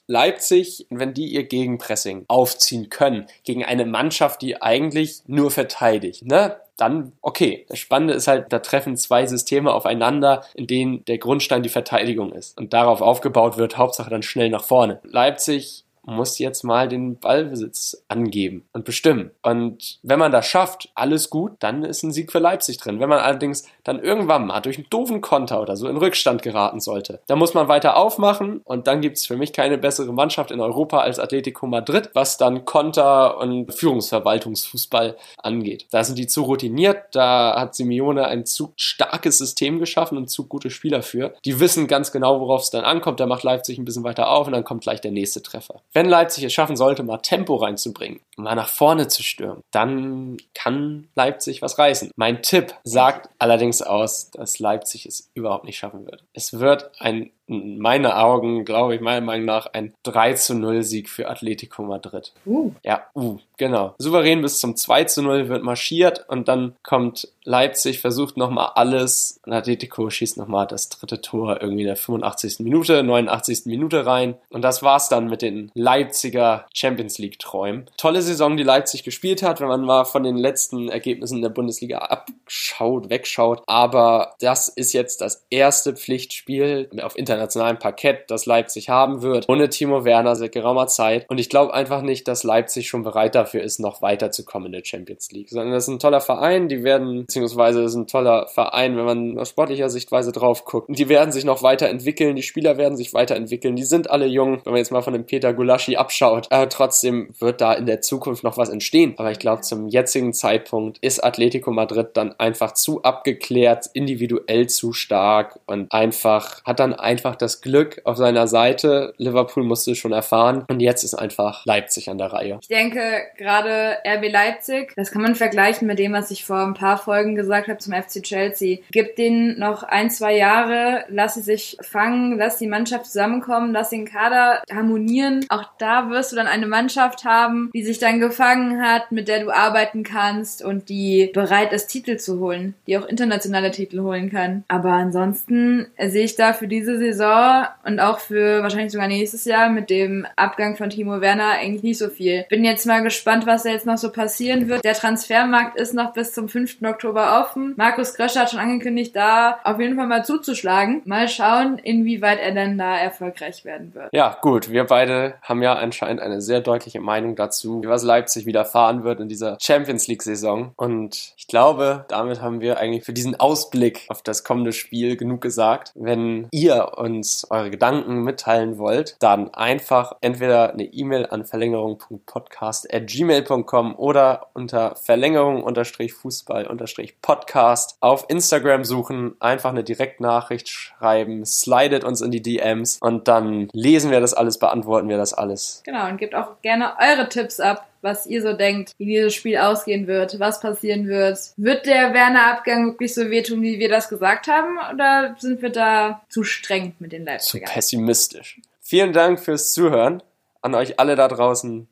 Leipzig, 0.06 0.86
wenn 0.90 1.14
die 1.14 1.26
ihr 1.26 1.44
Gegenpressing 1.44 2.24
aufziehen 2.28 2.90
können, 2.90 3.26
gegen 3.44 3.64
eine 3.64 3.84
Mannschaft, 3.84 4.42
die 4.42 4.60
eigentlich 4.62 5.22
nur 5.26 5.50
verteidigt, 5.50 6.24
ne? 6.24 6.56
Dann, 6.76 7.12
okay. 7.22 7.64
Das 7.70 7.78
Spannende 7.78 8.12
ist 8.12 8.28
halt, 8.28 8.52
da 8.52 8.58
treffen 8.58 8.98
zwei 8.98 9.26
Systeme 9.26 9.72
aufeinander, 9.72 10.44
in 10.54 10.66
denen 10.66 11.06
der 11.06 11.16
Grundstein 11.16 11.62
die 11.62 11.70
Verteidigung 11.70 12.32
ist. 12.32 12.58
Und 12.58 12.74
darauf 12.74 13.00
aufgebaut 13.00 13.56
wird, 13.56 13.78
Hauptsache 13.78 14.10
dann 14.10 14.22
schnell 14.22 14.50
nach 14.50 14.64
vorne. 14.64 15.00
Leipzig 15.02 15.85
muss 16.06 16.38
jetzt 16.38 16.62
mal 16.62 16.88
den 16.88 17.18
Ballbesitz 17.18 18.04
angeben 18.08 18.64
und 18.72 18.84
bestimmen. 18.84 19.32
Und 19.42 19.98
wenn 20.02 20.18
man 20.18 20.32
das 20.32 20.46
schafft, 20.46 20.90
alles 20.94 21.30
gut, 21.30 21.52
dann 21.58 21.82
ist 21.82 22.02
ein 22.02 22.12
Sieg 22.12 22.32
für 22.32 22.38
Leipzig 22.38 22.78
drin. 22.78 23.00
Wenn 23.00 23.08
man 23.08 23.18
allerdings 23.18 23.68
dann 23.84 24.02
irgendwann 24.02 24.46
mal 24.46 24.60
durch 24.60 24.78
einen 24.78 24.88
doofen 24.88 25.20
Konter 25.20 25.60
oder 25.60 25.76
so 25.76 25.88
in 25.88 25.96
Rückstand 25.96 26.42
geraten 26.42 26.80
sollte, 26.80 27.20
dann 27.26 27.38
muss 27.38 27.54
man 27.54 27.68
weiter 27.68 27.96
aufmachen 27.96 28.60
und 28.64 28.86
dann 28.86 29.00
gibt 29.00 29.18
es 29.18 29.26
für 29.26 29.36
mich 29.36 29.52
keine 29.52 29.78
bessere 29.78 30.12
Mannschaft 30.12 30.50
in 30.50 30.60
Europa 30.60 31.00
als 31.00 31.18
Atletico 31.18 31.66
Madrid, 31.66 32.10
was 32.14 32.38
dann 32.38 32.64
Konter 32.64 33.38
und 33.38 33.74
Führungsverwaltungsfußball 33.74 35.16
angeht. 35.38 35.86
Da 35.90 36.04
sind 36.04 36.18
die 36.18 36.26
zu 36.26 36.42
routiniert, 36.42 37.04
da 37.12 37.60
hat 37.60 37.74
Simeone 37.74 38.26
ein 38.26 38.46
zu 38.46 38.72
starkes 38.76 39.38
System 39.38 39.78
geschaffen 39.78 40.16
und 40.16 40.28
zu 40.28 40.46
gute 40.46 40.70
Spieler 40.70 41.02
für. 41.02 41.34
Die 41.44 41.58
wissen 41.60 41.86
ganz 41.86 42.12
genau, 42.12 42.40
worauf 42.40 42.62
es 42.62 42.70
dann 42.70 42.84
ankommt. 42.84 43.20
Da 43.20 43.26
macht 43.26 43.42
Leipzig 43.42 43.78
ein 43.78 43.84
bisschen 43.84 44.04
weiter 44.04 44.30
auf 44.30 44.46
und 44.46 44.52
dann 44.52 44.64
kommt 44.64 44.82
gleich 44.82 45.00
der 45.00 45.10
nächste 45.10 45.42
Treffer. 45.42 45.82
Wenn 45.96 46.10
Leipzig 46.10 46.44
es 46.44 46.52
schaffen 46.52 46.76
sollte, 46.76 47.02
mal 47.04 47.16
Tempo 47.16 47.54
reinzubringen, 47.54 48.20
mal 48.36 48.54
nach 48.54 48.68
vorne 48.68 49.08
zu 49.08 49.22
stürmen, 49.22 49.62
dann 49.70 50.36
kann 50.54 51.08
Leipzig 51.14 51.62
was 51.62 51.78
reißen. 51.78 52.10
Mein 52.16 52.42
Tipp 52.42 52.74
sagt 52.84 53.30
allerdings 53.38 53.82
aus, 53.82 54.30
dass 54.30 54.58
Leipzig 54.58 55.06
es 55.06 55.30
überhaupt 55.34 55.64
nicht 55.64 55.78
schaffen 55.78 56.06
wird. 56.06 56.22
Es 56.32 56.58
wird 56.58 56.90
ein, 56.98 57.30
in 57.46 57.78
meinen 57.78 58.06
Augen, 58.06 58.64
glaube 58.64 58.94
ich, 58.94 59.00
meiner 59.00 59.24
Meinung 59.24 59.46
nach, 59.46 59.66
ein 59.72 59.94
3 60.02 60.34
zu 60.34 60.54
0 60.54 60.82
Sieg 60.82 61.08
für 61.08 61.28
Atletico 61.28 61.82
Madrid. 61.82 62.32
Uh. 62.44 62.72
Ja, 62.82 63.06
uh, 63.14 63.38
genau. 63.56 63.94
Souverän 63.98 64.42
bis 64.42 64.58
zum 64.58 64.76
2 64.76 65.04
zu 65.04 65.22
0 65.22 65.48
wird 65.48 65.62
marschiert 65.62 66.28
und 66.28 66.48
dann 66.48 66.74
kommt 66.82 67.28
Leipzig, 67.44 68.00
versucht 68.00 68.36
nochmal 68.36 68.72
alles 68.74 69.40
und 69.46 69.52
Atletico 69.52 70.10
schießt 70.10 70.36
nochmal 70.36 70.66
das 70.66 70.88
dritte 70.88 71.20
Tor 71.20 71.60
irgendwie 71.60 71.82
in 71.82 71.86
der 71.86 71.96
85. 71.96 72.58
Minute, 72.60 73.02
89. 73.04 73.66
Minute 73.66 74.04
rein 74.04 74.34
und 74.50 74.62
das 74.62 74.82
war's 74.82 75.08
dann 75.08 75.28
mit 75.28 75.42
den 75.42 75.70
Leipziger 75.74 76.66
Champions 76.74 77.18
League 77.18 77.38
Träumen. 77.38 77.86
Tolle 77.96 78.22
Saison, 78.26 78.56
die 78.56 78.62
Leipzig 78.62 79.04
gespielt 79.04 79.42
hat, 79.42 79.60
wenn 79.60 79.68
man 79.68 79.82
mal 79.82 80.04
von 80.04 80.22
den 80.22 80.36
letzten 80.36 80.88
Ergebnissen 80.88 81.42
der 81.42 81.48
Bundesliga 81.48 81.98
abschaut, 81.98 83.08
wegschaut, 83.08 83.62
aber 83.66 84.34
das 84.40 84.68
ist 84.68 84.92
jetzt 84.92 85.20
das 85.20 85.46
erste 85.50 85.94
Pflichtspiel 85.94 86.90
auf 87.02 87.16
internationalem 87.16 87.78
Parkett, 87.78 88.30
das 88.30 88.46
Leipzig 88.46 88.88
haben 88.88 89.22
wird, 89.22 89.48
ohne 89.48 89.68
Timo 89.68 90.04
Werner 90.04 90.36
seit 90.36 90.52
geraumer 90.52 90.86
Zeit. 90.86 91.28
Und 91.28 91.38
ich 91.38 91.48
glaube 91.48 91.72
einfach 91.72 92.02
nicht, 92.02 92.28
dass 92.28 92.42
Leipzig 92.42 92.88
schon 92.88 93.02
bereit 93.02 93.34
dafür 93.34 93.62
ist, 93.62 93.78
noch 93.78 94.02
weiterzukommen 94.02 94.66
in 94.66 94.72
der 94.72 94.84
Champions 94.84 95.30
League, 95.32 95.50
sondern 95.50 95.72
das 95.72 95.84
ist 95.84 95.94
ein 95.94 95.98
toller 95.98 96.20
Verein, 96.20 96.68
die 96.68 96.82
werden, 96.82 97.22
beziehungsweise 97.22 97.82
das 97.82 97.92
ist 97.92 97.96
ein 97.96 98.06
toller 98.06 98.48
Verein, 98.48 98.96
wenn 98.96 99.04
man 99.04 99.38
aus 99.38 99.50
sportlicher 99.50 99.88
Sichtweise 99.88 100.32
drauf 100.32 100.64
guckt, 100.64 100.88
die 100.90 101.08
werden 101.08 101.32
sich 101.32 101.44
noch 101.44 101.62
weiterentwickeln, 101.62 102.36
die 102.36 102.42
Spieler 102.42 102.76
werden 102.76 102.96
sich 102.96 103.14
weiterentwickeln, 103.14 103.76
die 103.76 103.84
sind 103.84 104.10
alle 104.10 104.26
jung, 104.26 104.60
wenn 104.64 104.72
man 104.72 104.78
jetzt 104.78 104.92
mal 104.92 105.02
von 105.02 105.12
dem 105.12 105.26
Peter 105.26 105.52
Gulaschi 105.52 105.96
abschaut, 105.96 106.48
aber 106.50 106.68
trotzdem 106.68 107.30
wird 107.38 107.60
da 107.60 107.72
in 107.72 107.86
der 107.86 108.00
Zukunft 108.00 108.15
noch 108.42 108.58
was 108.58 108.68
entstehen, 108.68 109.14
aber 109.16 109.30
ich 109.30 109.38
glaube 109.38 109.62
zum 109.62 109.88
jetzigen 109.88 110.32
Zeitpunkt 110.32 110.98
ist 111.00 111.22
Atletico 111.22 111.70
Madrid 111.70 112.08
dann 112.14 112.34
einfach 112.38 112.72
zu 112.72 113.02
abgeklärt, 113.02 113.86
individuell 113.92 114.68
zu 114.68 114.92
stark 114.92 115.58
und 115.66 115.92
einfach, 115.92 116.62
hat 116.64 116.80
dann 116.80 116.94
einfach 116.94 117.36
das 117.36 117.60
Glück 117.60 118.00
auf 118.04 118.16
seiner 118.16 118.46
Seite, 118.46 119.14
Liverpool 119.18 119.64
musste 119.64 119.94
schon 119.94 120.12
erfahren 120.12 120.64
und 120.68 120.80
jetzt 120.80 121.04
ist 121.04 121.14
einfach 121.14 121.64
Leipzig 121.64 122.08
an 122.10 122.18
der 122.18 122.32
Reihe. 122.32 122.58
Ich 122.60 122.68
denke, 122.68 123.00
gerade 123.36 123.98
RB 124.06 124.30
Leipzig, 124.30 124.92
das 124.96 125.10
kann 125.10 125.22
man 125.22 125.34
vergleichen 125.34 125.86
mit 125.86 125.98
dem, 125.98 126.12
was 126.12 126.30
ich 126.30 126.44
vor 126.44 126.58
ein 126.58 126.74
paar 126.74 126.98
Folgen 126.98 127.34
gesagt 127.34 127.68
habe 127.68 127.78
zum 127.78 127.94
FC 127.94 128.22
Chelsea. 128.22 128.78
Gib 128.90 129.16
denen 129.16 129.58
noch 129.58 129.82
ein, 129.82 130.10
zwei 130.10 130.36
Jahre, 130.36 131.04
lass 131.08 131.34
sie 131.34 131.42
sich 131.42 131.76
fangen, 131.80 132.38
lass 132.38 132.58
die 132.58 132.66
Mannschaft 132.66 133.06
zusammenkommen, 133.06 133.72
lass 133.72 133.90
den 133.90 134.04
Kader 134.04 134.62
harmonieren. 134.72 135.44
Auch 135.48 135.64
da 135.78 136.10
wirst 136.10 136.32
du 136.32 136.36
dann 136.36 136.46
eine 136.46 136.66
Mannschaft 136.66 137.24
haben, 137.24 137.70
die 137.74 137.84
sich 137.84 137.98
dann 138.06 138.20
gefangen 138.20 138.80
hat, 138.82 139.10
mit 139.10 139.28
der 139.28 139.40
du 139.40 139.50
arbeiten 139.50 140.02
kannst 140.02 140.64
und 140.64 140.88
die 140.88 141.30
bereit 141.34 141.72
ist, 141.72 141.88
Titel 141.88 142.16
zu 142.16 142.38
holen, 142.38 142.74
die 142.86 142.96
auch 142.96 143.06
internationale 143.06 143.70
Titel 143.70 144.00
holen 144.00 144.30
kann. 144.30 144.64
Aber 144.68 144.92
ansonsten 144.92 145.86
sehe 145.98 146.24
ich 146.24 146.36
da 146.36 146.52
für 146.52 146.68
diese 146.68 146.98
Saison 146.98 147.66
und 147.84 147.98
auch 148.00 148.20
für 148.20 148.62
wahrscheinlich 148.62 148.92
sogar 148.92 149.08
nächstes 149.08 149.44
Jahr 149.44 149.68
mit 149.70 149.90
dem 149.90 150.26
Abgang 150.36 150.76
von 150.76 150.90
Timo 150.90 151.20
Werner 151.20 151.50
eigentlich 151.60 151.82
nicht 151.82 151.98
so 151.98 152.08
viel. 152.08 152.44
Bin 152.48 152.64
jetzt 152.64 152.86
mal 152.86 153.02
gespannt, 153.02 153.46
was 153.46 153.64
da 153.64 153.70
jetzt 153.70 153.86
noch 153.86 153.98
so 153.98 154.12
passieren 154.12 154.68
wird. 154.68 154.84
Der 154.84 154.94
Transfermarkt 154.94 155.78
ist 155.78 155.94
noch 155.94 156.12
bis 156.12 156.32
zum 156.32 156.48
5. 156.48 156.82
Oktober 156.84 157.40
offen. 157.40 157.74
Markus 157.76 158.14
Kröscher 158.14 158.42
hat 158.42 158.50
schon 158.50 158.60
angekündigt, 158.60 159.16
da 159.16 159.58
auf 159.64 159.80
jeden 159.80 159.96
Fall 159.96 160.06
mal 160.06 160.24
zuzuschlagen. 160.24 161.02
Mal 161.04 161.28
schauen, 161.28 161.78
inwieweit 161.78 162.38
er 162.38 162.52
denn 162.52 162.78
da 162.78 162.96
erfolgreich 162.96 163.64
werden 163.64 163.94
wird. 163.94 164.10
Ja, 164.12 164.38
gut. 164.40 164.70
Wir 164.70 164.84
beide 164.84 165.34
haben 165.42 165.62
ja 165.62 165.74
anscheinend 165.74 166.20
eine 166.20 166.40
sehr 166.40 166.60
deutliche 166.60 167.00
Meinung 167.00 167.34
dazu, 167.34 167.82
was 167.84 167.95
Leipzig 168.02 168.46
widerfahren 168.46 169.04
wird 169.04 169.20
in 169.20 169.28
dieser 169.28 169.58
Champions 169.60 170.08
League 170.08 170.22
Saison. 170.22 170.72
Und 170.76 171.34
ich 171.36 171.46
glaube, 171.46 172.06
damit 172.08 172.40
haben 172.42 172.60
wir 172.60 172.78
eigentlich 172.78 173.04
für 173.04 173.12
diesen 173.12 173.38
Ausblick 173.38 174.06
auf 174.08 174.22
das 174.22 174.42
kommende 174.44 174.72
Spiel 174.72 175.16
genug 175.16 175.40
gesagt. 175.40 175.92
Wenn 175.94 176.48
ihr 176.50 176.92
uns 176.96 177.46
eure 177.50 177.70
Gedanken 177.70 178.22
mitteilen 178.22 178.78
wollt, 178.78 179.16
dann 179.20 179.52
einfach 179.54 180.16
entweder 180.20 180.72
eine 180.72 180.84
E-Mail 180.84 181.26
an 181.26 181.44
verlängerung.podcast.gmail.com 181.44 183.94
oder 183.96 184.48
unter 184.54 184.94
Verlängerung-Fußball-Podcast 184.96 187.96
auf 188.00 188.24
Instagram 188.28 188.84
suchen, 188.84 189.36
einfach 189.40 189.70
eine 189.70 189.84
Direktnachricht 189.84 190.68
schreiben, 190.68 191.44
slidet 191.44 192.04
uns 192.04 192.20
in 192.20 192.30
die 192.30 192.42
DMs 192.42 192.98
und 193.00 193.26
dann 193.28 193.68
lesen 193.72 194.10
wir 194.10 194.20
das 194.20 194.34
alles, 194.34 194.58
beantworten 194.58 195.08
wir 195.08 195.16
das 195.16 195.32
alles. 195.34 195.82
Genau, 195.84 196.08
und 196.08 196.18
gebt 196.18 196.34
auch 196.34 196.60
gerne 196.62 196.94
eure 197.00 197.28
Tipps 197.28 197.60
ab, 197.60 197.85
was 198.02 198.26
ihr 198.26 198.42
so 198.42 198.52
denkt, 198.52 198.92
wie 198.98 199.06
dieses 199.06 199.34
Spiel 199.34 199.58
ausgehen 199.58 200.06
wird, 200.06 200.38
was 200.38 200.60
passieren 200.60 201.08
wird. 201.08 201.38
Wird 201.56 201.86
der 201.86 202.14
Werner-Abgang 202.14 202.86
wirklich 202.86 203.14
so 203.14 203.30
wehtun, 203.30 203.62
wie 203.62 203.78
wir 203.78 203.88
das 203.88 204.08
gesagt 204.08 204.46
haben, 204.48 204.78
oder 204.94 205.36
sind 205.38 205.62
wir 205.62 205.70
da 205.70 206.22
zu 206.28 206.44
streng 206.44 206.94
mit 206.98 207.12
den 207.12 207.24
Zu 207.24 207.30
Leipzigern? 207.30 207.70
pessimistisch. 207.70 208.60
Vielen 208.80 209.12
Dank 209.12 209.40
fürs 209.40 209.72
Zuhören 209.72 210.22
an 210.62 210.74
euch 210.74 211.00
alle 211.00 211.16
da 211.16 211.28
draußen, 211.28 211.88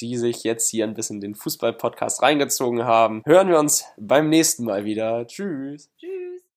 die 0.00 0.16
sich 0.16 0.44
jetzt 0.44 0.68
hier 0.70 0.84
ein 0.84 0.94
bisschen 0.94 1.20
den 1.20 1.34
Fußball-Podcast 1.34 2.22
reingezogen 2.22 2.84
haben. 2.84 3.22
Hören 3.26 3.48
wir 3.48 3.58
uns 3.58 3.84
beim 3.96 4.28
nächsten 4.28 4.64
Mal 4.64 4.84
wieder. 4.84 5.26
Tschüss. 5.26 5.90
Tschüss. 5.98 6.07